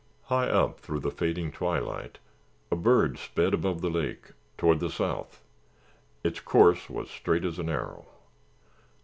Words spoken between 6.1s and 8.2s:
Its course was straight as an arrow.